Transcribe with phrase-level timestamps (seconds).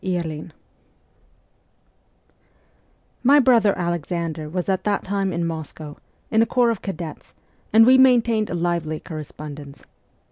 [0.03, 0.47] Ill
[3.21, 5.95] MY brother Alexander was at that time at Moscow,
[6.31, 7.35] in a corps of cadets,
[7.71, 9.83] and we maintained a lively corre spondence.